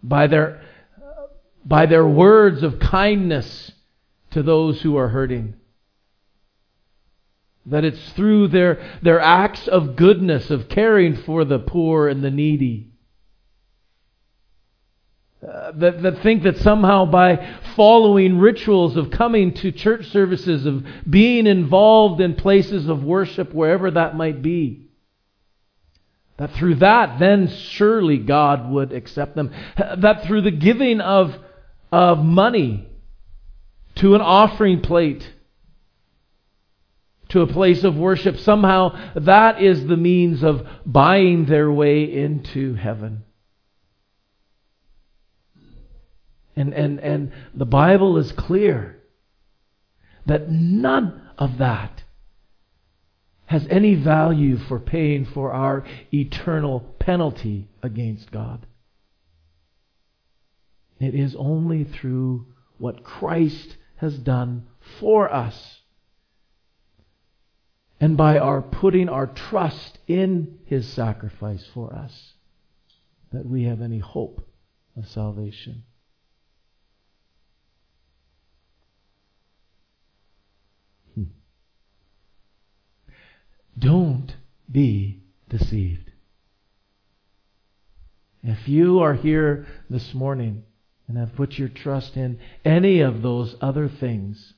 by 0.01 0.27
their, 0.27 0.61
by 1.65 1.85
their 1.85 2.07
words 2.07 2.63
of 2.63 2.79
kindness 2.79 3.73
to 4.31 4.41
those 4.41 4.81
who 4.81 4.95
are 4.95 5.09
hurting. 5.09 5.55
That 7.65 7.83
it's 7.83 8.11
through 8.13 8.47
their, 8.47 8.81
their 9.01 9.19
acts 9.19 9.67
of 9.67 9.97
goodness, 9.97 10.49
of 10.49 10.69
caring 10.69 11.17
for 11.17 11.43
the 11.43 11.59
poor 11.59 12.07
and 12.07 12.23
the 12.23 12.31
needy, 12.31 12.91
uh, 15.41 15.71
that, 15.71 16.01
that 16.01 16.21
think 16.21 16.43
that 16.43 16.57
somehow 16.57 17.05
by 17.05 17.55
following 17.77 18.39
rituals 18.39 18.97
of 18.97 19.09
coming 19.09 19.53
to 19.53 19.71
church 19.71 20.05
services, 20.07 20.65
of 20.65 20.85
being 21.09 21.47
involved 21.47 22.19
in 22.19 22.35
places 22.35 22.89
of 22.89 23.03
worship, 23.03 23.53
wherever 23.53 23.89
that 23.89 24.17
might 24.17 24.41
be, 24.41 24.89
that 26.35 26.51
through 26.55 26.75
that, 26.75 27.19
then 27.19 27.47
surely 27.47 28.17
God 28.17 28.69
would 28.69 28.91
accept 28.91 29.35
them. 29.35 29.53
That 29.77 30.25
through 30.25 30.41
the 30.41 30.51
giving 30.51 30.99
of, 30.99 31.33
of 31.91 32.19
money 32.19 32.87
to 33.95 34.15
an 34.15 34.21
offering 34.21 34.81
plate, 34.81 35.25
to 37.29 37.41
a 37.41 37.47
place 37.47 37.83
of 37.83 37.95
worship, 37.95 38.37
somehow 38.39 39.13
that 39.15 39.61
is 39.61 39.85
the 39.85 39.97
means 39.97 40.43
of 40.43 40.67
buying 40.85 41.45
their 41.45 41.71
way 41.71 42.03
into 42.03 42.73
heaven. 42.73 43.23
And, 46.59 46.73
and, 46.73 46.99
and 46.99 47.31
the 47.53 47.65
Bible 47.65 48.17
is 48.17 48.33
clear 48.33 49.01
that 50.25 50.51
none 50.51 51.21
of 51.37 51.59
that 51.59 52.03
has 53.45 53.65
any 53.69 53.95
value 53.95 54.57
for 54.57 54.77
paying 54.77 55.23
for 55.23 55.53
our 55.53 55.85
eternal 56.13 56.81
penalty 56.99 57.69
against 57.81 58.29
God. 58.29 58.67
It 60.99 61.15
is 61.15 61.33
only 61.37 61.85
through 61.85 62.47
what 62.77 63.05
Christ 63.05 63.77
has 63.95 64.17
done 64.17 64.67
for 64.99 65.33
us 65.33 65.79
and 68.01 68.17
by 68.17 68.37
our 68.37 68.61
putting 68.61 69.07
our 69.07 69.27
trust 69.27 69.97
in 70.07 70.59
his 70.65 70.85
sacrifice 70.89 71.65
for 71.73 71.93
us 71.93 72.33
that 73.31 73.45
we 73.45 73.63
have 73.63 73.81
any 73.81 73.99
hope 73.99 74.45
of 74.97 75.07
salvation. 75.07 75.83
Don't 83.79 84.35
be 84.69 85.23
deceived. 85.49 86.11
If 88.43 88.67
you 88.67 88.99
are 88.99 89.13
here 89.13 89.67
this 89.89 90.13
morning 90.13 90.63
and 91.07 91.17
have 91.17 91.35
put 91.35 91.53
your 91.53 91.69
trust 91.69 92.15
in 92.15 92.39
any 92.63 93.01
of 93.01 93.21
those 93.21 93.55
other 93.61 93.89
things, 93.89 94.53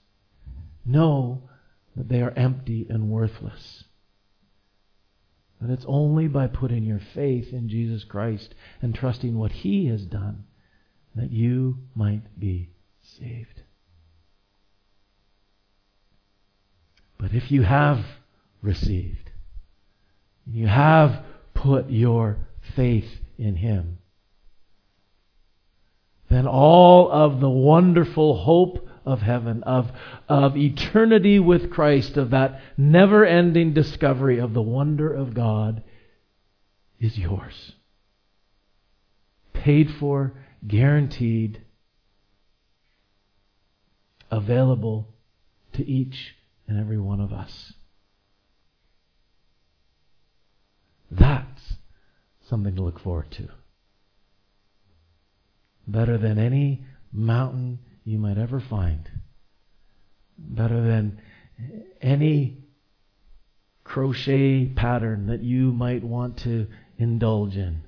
know 0.85 1.49
that 1.95 2.09
they 2.09 2.21
are 2.21 2.31
empty 2.31 2.87
and 2.89 3.09
worthless. 3.09 3.83
That 5.61 5.71
it's 5.71 5.85
only 5.87 6.27
by 6.27 6.47
putting 6.47 6.83
your 6.83 7.01
faith 7.13 7.53
in 7.53 7.69
Jesus 7.69 8.03
Christ 8.03 8.55
and 8.81 8.95
trusting 8.95 9.37
what 9.37 9.51
He 9.51 9.87
has 9.87 10.03
done 10.03 10.45
that 11.15 11.31
you 11.31 11.77
might 11.93 12.39
be 12.39 12.69
saved. 13.01 13.63
But 17.19 17.33
if 17.33 17.51
you 17.51 17.63
have 17.63 18.03
received. 18.61 19.31
You 20.45 20.67
have 20.67 21.23
put 21.53 21.89
your 21.89 22.37
faith 22.75 23.09
in 23.37 23.55
Him. 23.55 23.99
Then 26.29 26.47
all 26.47 27.11
of 27.11 27.39
the 27.39 27.49
wonderful 27.49 28.37
hope 28.37 28.87
of 29.05 29.21
heaven, 29.21 29.63
of, 29.63 29.91
of 30.29 30.55
eternity 30.55 31.39
with 31.39 31.71
Christ, 31.71 32.17
of 32.17 32.29
that 32.29 32.61
never 32.77 33.25
ending 33.25 33.73
discovery 33.73 34.39
of 34.39 34.53
the 34.53 34.61
wonder 34.61 35.11
of 35.11 35.33
God 35.33 35.83
is 36.99 37.17
yours. 37.17 37.73
Paid 39.53 39.91
for, 39.99 40.33
guaranteed, 40.65 41.61
available 44.29 45.07
to 45.73 45.85
each 45.85 46.35
and 46.67 46.79
every 46.79 46.97
one 46.97 47.19
of 47.19 47.33
us. 47.33 47.73
That's 51.11 51.73
something 52.49 52.75
to 52.75 52.81
look 52.81 52.99
forward 52.99 53.31
to. 53.31 53.49
Better 55.87 56.17
than 56.17 56.39
any 56.39 56.85
mountain 57.11 57.79
you 58.05 58.17
might 58.17 58.37
ever 58.37 58.61
find. 58.61 59.09
Better 60.37 60.81
than 60.81 61.21
any 62.01 62.63
crochet 63.83 64.65
pattern 64.65 65.27
that 65.27 65.41
you 65.41 65.71
might 65.71 66.03
want 66.03 66.37
to 66.37 66.67
indulge 66.97 67.57
in. 67.57 67.81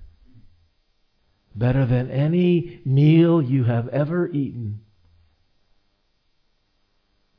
Better 1.55 1.85
than 1.85 2.11
any 2.11 2.81
meal 2.83 3.41
you 3.41 3.63
have 3.63 3.87
ever 3.89 4.27
eaten. 4.29 4.81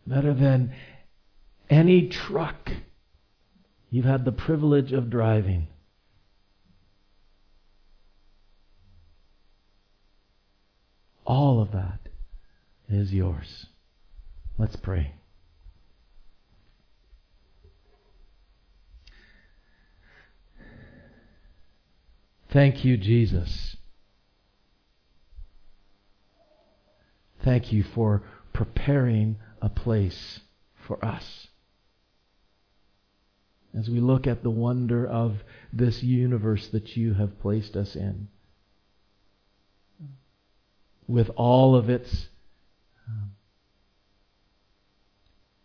Better 0.06 0.32
than 0.32 0.72
any 1.68 2.08
truck 2.08 2.70
you've 3.90 4.04
had 4.04 4.24
the 4.24 4.32
privilege 4.32 4.92
of 4.92 5.10
driving. 5.10 5.66
All 11.26 11.53
of 11.64 11.72
that 11.72 12.00
is 12.88 13.12
yours. 13.12 13.66
Let's 14.58 14.76
pray. 14.76 15.14
Thank 22.52 22.84
you, 22.84 22.96
Jesus. 22.96 23.76
Thank 27.42 27.72
you 27.72 27.82
for 27.82 28.22
preparing 28.52 29.36
a 29.60 29.68
place 29.68 30.40
for 30.86 31.04
us. 31.04 31.48
As 33.76 33.88
we 33.88 33.98
look 33.98 34.26
at 34.26 34.44
the 34.44 34.50
wonder 34.50 35.04
of 35.04 35.38
this 35.72 36.02
universe 36.02 36.68
that 36.68 36.96
you 36.96 37.14
have 37.14 37.40
placed 37.40 37.74
us 37.74 37.96
in 37.96 38.28
with 41.06 41.30
all 41.36 41.76
of 41.76 41.88
its 41.88 42.28
um, 43.08 43.32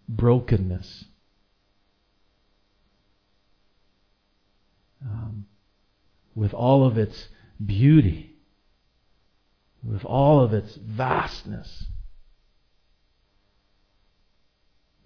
brokenness. 0.07 1.05
Um, 5.03 5.45
with 6.35 6.53
all 6.53 6.85
of 6.85 6.97
its 6.97 7.29
beauty, 7.63 8.35
with 9.83 10.03
all 10.05 10.43
of 10.43 10.53
its 10.53 10.75
vastness. 10.75 11.85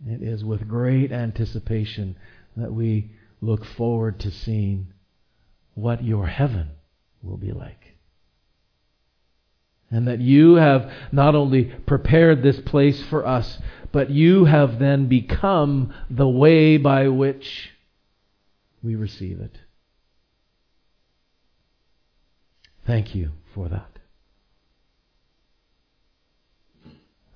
It 0.05 0.21
is 0.21 0.43
with 0.43 0.67
great 0.67 1.11
anticipation 1.11 2.17
that 2.57 2.73
we 2.73 3.11
look 3.41 3.65
forward 3.65 4.19
to 4.21 4.31
seeing 4.31 4.87
what 5.75 6.03
your 6.03 6.27
heaven 6.27 6.69
will 7.21 7.37
be 7.37 7.51
like. 7.51 7.82
And 9.93 10.07
that 10.07 10.19
you 10.19 10.55
have 10.55 10.91
not 11.11 11.35
only 11.35 11.65
prepared 11.65 12.41
this 12.41 12.59
place 12.61 12.99
for 13.11 13.27
us, 13.27 13.59
but 13.91 14.09
you 14.09 14.45
have 14.45 14.79
then 14.79 15.07
become 15.07 15.93
the 16.09 16.27
way 16.27 16.77
by 16.77 17.09
which 17.09 17.69
we 18.81 18.95
receive 18.95 19.39
it. 19.39 19.55
Thank 22.87 23.13
you 23.13 23.33
for 23.53 23.69
that. 23.69 23.99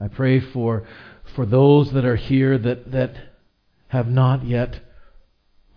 I 0.02 0.08
pray 0.08 0.40
for, 0.40 0.88
for 1.36 1.46
those 1.46 1.92
that 1.94 2.06
are 2.06 2.16
here 2.16 2.58
that, 2.58 2.92
that 2.92 3.16
have 3.90 4.08
not 4.08 4.46
yet 4.46 4.80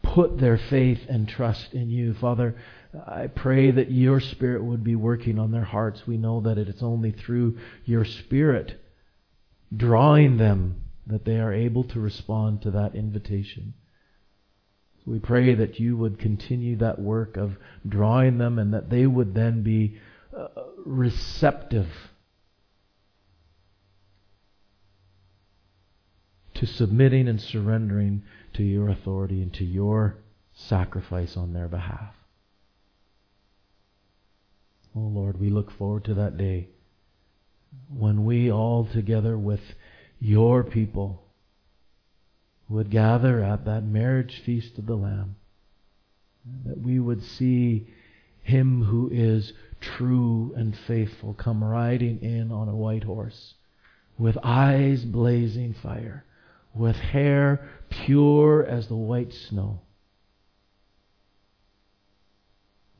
put 0.02 0.38
their 0.38 0.56
faith 0.56 1.00
and 1.10 1.28
trust 1.28 1.74
in 1.74 1.90
you. 1.90 2.14
Father, 2.14 2.56
I 2.94 3.28
pray 3.28 3.70
that 3.70 3.90
your 3.90 4.20
Spirit 4.20 4.64
would 4.64 4.82
be 4.82 4.96
working 4.96 5.38
on 5.38 5.52
their 5.52 5.64
hearts. 5.64 6.06
We 6.06 6.16
know 6.16 6.40
that 6.40 6.58
it's 6.58 6.82
only 6.82 7.12
through 7.12 7.58
your 7.84 8.04
Spirit 8.04 8.80
drawing 9.74 10.36
them 10.36 10.82
that 11.06 11.24
they 11.24 11.38
are 11.38 11.52
able 11.52 11.84
to 11.84 12.00
respond 12.00 12.62
to 12.62 12.70
that 12.72 12.94
invitation. 12.94 13.74
We 15.06 15.18
pray 15.18 15.54
that 15.54 15.80
you 15.80 15.96
would 15.96 16.18
continue 16.18 16.76
that 16.76 16.98
work 16.98 17.36
of 17.36 17.56
drawing 17.88 18.38
them 18.38 18.58
and 18.58 18.74
that 18.74 18.90
they 18.90 19.06
would 19.06 19.34
then 19.34 19.62
be 19.62 19.98
uh, 20.36 20.48
receptive 20.84 21.88
to 26.54 26.66
submitting 26.66 27.28
and 27.28 27.40
surrendering 27.40 28.22
to 28.54 28.62
your 28.62 28.88
authority 28.88 29.40
and 29.40 29.52
to 29.54 29.64
your 29.64 30.16
sacrifice 30.52 31.36
on 31.36 31.54
their 31.54 31.68
behalf. 31.68 32.14
Oh 34.94 35.00
Lord, 35.00 35.40
we 35.40 35.50
look 35.50 35.70
forward 35.70 36.04
to 36.04 36.14
that 36.14 36.36
day 36.36 36.68
when 37.88 38.24
we 38.24 38.50
all 38.50 38.84
together 38.84 39.38
with 39.38 39.60
your 40.18 40.64
people 40.64 41.22
would 42.68 42.90
gather 42.90 43.42
at 43.42 43.64
that 43.64 43.84
marriage 43.84 44.42
feast 44.44 44.78
of 44.78 44.86
the 44.86 44.96
Lamb, 44.96 45.36
that 46.64 46.80
we 46.80 46.98
would 46.98 47.22
see 47.22 47.88
him 48.42 48.82
who 48.84 49.08
is 49.12 49.52
true 49.80 50.52
and 50.56 50.76
faithful 50.76 51.34
come 51.34 51.62
riding 51.62 52.20
in 52.22 52.50
on 52.52 52.68
a 52.68 52.76
white 52.76 53.04
horse 53.04 53.54
with 54.18 54.36
eyes 54.42 55.04
blazing 55.04 55.74
fire, 55.74 56.24
with 56.74 56.96
hair 56.96 57.68
pure 57.88 58.64
as 58.64 58.88
the 58.88 58.96
white 58.96 59.32
snow. 59.32 59.80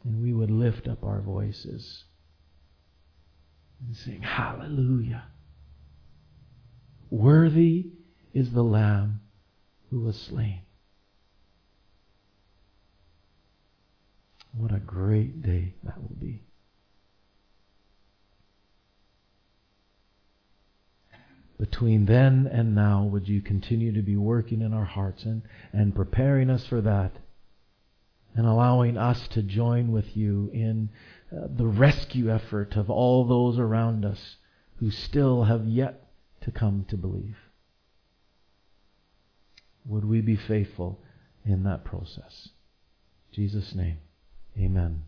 And 0.04 0.22
we 0.22 0.32
would 0.32 0.50
lift 0.50 0.88
up 0.88 1.04
our 1.04 1.20
voices 1.20 2.04
and 3.86 3.96
sing, 3.96 4.22
Hallelujah. 4.22 5.24
Worthy 7.10 7.90
is 8.32 8.52
the 8.52 8.62
Lamb 8.62 9.20
who 9.90 10.00
was 10.00 10.16
slain. 10.16 10.62
What 14.56 14.72
a 14.72 14.78
great 14.78 15.42
day 15.42 15.74
that 15.84 16.00
will 16.00 16.16
be. 16.18 16.42
Between 21.58 22.06
then 22.06 22.48
and 22.50 22.74
now, 22.74 23.04
would 23.04 23.28
you 23.28 23.42
continue 23.42 23.92
to 23.92 24.02
be 24.02 24.16
working 24.16 24.62
in 24.62 24.72
our 24.72 24.84
hearts 24.84 25.24
and, 25.24 25.42
and 25.72 25.94
preparing 25.94 26.48
us 26.48 26.66
for 26.66 26.80
that 26.80 27.12
and 28.34 28.46
allowing 28.46 28.96
us 28.96 29.28
to 29.28 29.42
join 29.42 29.90
with 29.92 30.16
you 30.16 30.50
in 30.52 30.90
uh, 31.32 31.46
the 31.54 31.66
rescue 31.66 32.30
effort 32.30 32.76
of 32.76 32.90
all 32.90 33.24
those 33.24 33.58
around 33.58 34.04
us 34.04 34.36
who 34.76 34.90
still 34.90 35.44
have 35.44 35.66
yet 35.66 36.10
to 36.42 36.50
come 36.50 36.84
to 36.88 36.96
believe? 36.96 37.36
Would 39.84 40.04
we 40.04 40.20
be 40.20 40.36
faithful 40.36 41.00
in 41.44 41.64
that 41.64 41.84
process? 41.84 42.50
In 43.30 43.42
Jesus' 43.44 43.74
name, 43.74 43.98
amen. 44.58 45.04